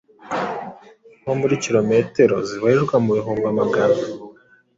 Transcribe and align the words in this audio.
nko 1.21 1.33
muri 1.39 1.55
kilometero 1.63 2.35
zibarirwa 2.47 2.95
mu 3.03 3.11
bihumbi 3.17 3.45
amagana 3.53 3.99